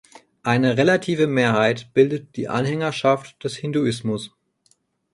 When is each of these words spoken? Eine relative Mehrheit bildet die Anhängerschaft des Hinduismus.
Eine 0.41 0.77
relative 0.77 1.27
Mehrheit 1.27 1.93
bildet 1.93 2.35
die 2.35 2.49
Anhängerschaft 2.49 3.43
des 3.43 3.55
Hinduismus. 3.55 4.31